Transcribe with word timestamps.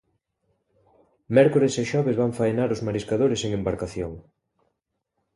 Mércores 1.37 1.73
e 1.81 1.83
xoves 1.91 2.19
van 2.21 2.35
faenar 2.39 2.69
os 2.75 2.83
mariscadores 2.87 3.39
en 3.45 3.51
embarcación. 3.59 4.11